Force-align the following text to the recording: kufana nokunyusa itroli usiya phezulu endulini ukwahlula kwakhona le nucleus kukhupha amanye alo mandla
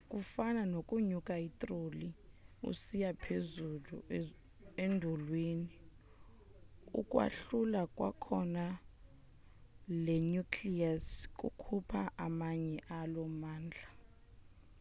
kufana 0.13 0.61
nokunyusa 0.73 1.33
itroli 1.47 2.07
usiya 2.69 3.11
phezulu 3.23 3.97
endulini 4.85 5.71
ukwahlula 6.99 7.81
kwakhona 7.95 8.65
le 10.03 10.15
nucleus 10.31 11.07
kukhupha 11.39 12.01
amanye 12.25 12.75
alo 12.99 13.23
mandla 13.41 13.87